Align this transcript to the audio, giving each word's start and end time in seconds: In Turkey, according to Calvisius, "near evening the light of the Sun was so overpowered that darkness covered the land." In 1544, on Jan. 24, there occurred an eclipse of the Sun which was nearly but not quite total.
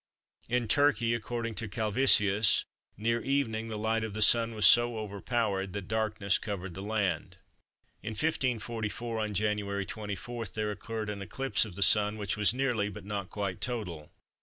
In 0.49 0.67
Turkey, 0.67 1.13
according 1.13 1.53
to 1.61 1.67
Calvisius, 1.67 2.65
"near 2.97 3.21
evening 3.21 3.67
the 3.67 3.77
light 3.77 4.03
of 4.03 4.15
the 4.15 4.21
Sun 4.23 4.55
was 4.55 4.65
so 4.65 4.97
overpowered 4.97 5.73
that 5.73 5.87
darkness 5.87 6.39
covered 6.39 6.73
the 6.73 6.81
land." 6.81 7.37
In 8.01 8.13
1544, 8.13 9.19
on 9.19 9.33
Jan. 9.35 9.85
24, 9.85 10.45
there 10.45 10.71
occurred 10.71 11.11
an 11.11 11.21
eclipse 11.21 11.65
of 11.65 11.75
the 11.75 11.83
Sun 11.83 12.17
which 12.17 12.35
was 12.35 12.51
nearly 12.51 12.89
but 12.89 13.05
not 13.05 13.29
quite 13.29 13.61
total. 13.61 14.11